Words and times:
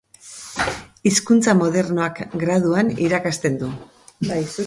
Hizkuntza 1.09 1.53
Modernoak 1.59 2.23
graduan 2.45 2.91
irakasten 3.09 3.63
du. 3.65 3.71